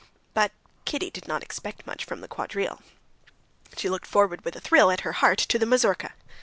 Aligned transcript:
But 0.33 0.51
Kitty 0.83 1.11
did 1.11 1.27
not 1.27 1.43
expect 1.43 1.85
much 1.85 2.05
from 2.05 2.21
the 2.21 2.27
quadrille. 2.27 2.81
She 3.77 3.87
looked 3.87 4.07
forward 4.07 4.43
with 4.43 4.55
a 4.55 4.59
thrill 4.59 4.89
at 4.89 5.01
her 5.01 5.11
heart 5.13 5.37
to 5.37 5.59
the 5.59 5.67
mazurka. 5.67 6.13